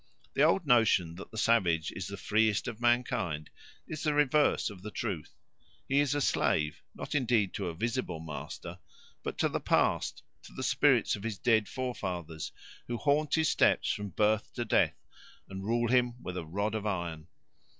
[0.33, 3.51] The old notion that the savage is the freest of mankind
[3.87, 5.31] is the reverse of the truth.
[5.87, 8.79] He is a slave, not indeed to a visible master,
[9.21, 12.51] but to the past, to the spirits of his dead forefathers,
[12.87, 14.97] who haunt his steps from birth to death,
[15.47, 17.27] and rule him with a rod of iron.